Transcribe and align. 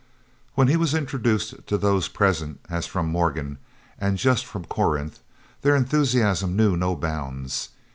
When 0.55 0.67
he 0.67 0.77
was 0.77 0.95
introduced 0.95 1.67
to 1.67 1.77
those 1.77 2.07
present 2.07 2.59
as 2.71 2.87
from 2.87 3.05
Morgan, 3.05 3.59
and 3.99 4.17
just 4.17 4.47
from 4.47 4.65
Corinth, 4.65 5.19
their 5.61 5.75
enthusiasm 5.75 6.55
knew 6.55 6.75
no 6.75 6.95
bounds. 6.95 7.69